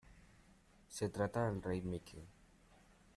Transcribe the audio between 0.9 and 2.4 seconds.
trata del Rey Mickey.